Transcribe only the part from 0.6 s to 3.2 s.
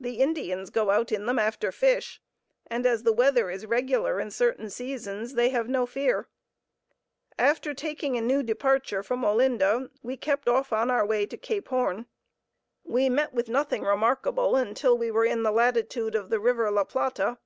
go out in them after fish, and as the